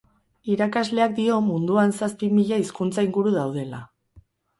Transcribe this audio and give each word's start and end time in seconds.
Irakasleak 0.51 1.11
dio 1.19 1.35
munduan 1.49 1.93
zazpi 1.99 2.29
mila 2.37 2.59
hizkuntza 2.63 3.05
inguru 3.09 3.35
daudela. 3.37 3.83